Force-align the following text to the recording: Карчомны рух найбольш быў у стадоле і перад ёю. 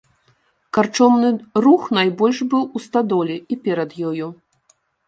Карчомны 0.77 1.29
рух 1.67 1.83
найбольш 1.99 2.37
быў 2.55 2.63
у 2.79 2.85
стадоле 2.89 3.35
і 3.55 3.63
перад 3.69 3.89
ёю. 4.11 4.27